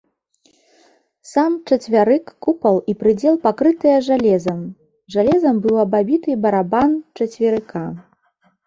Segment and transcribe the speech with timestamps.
[1.31, 4.59] Сам чацвярык, купал і прыдзел пакрытыя жалезам,
[5.19, 7.83] жалезам быў абабіты і барабан чацверыка.